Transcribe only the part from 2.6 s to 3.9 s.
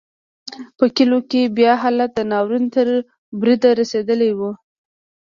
تر بریده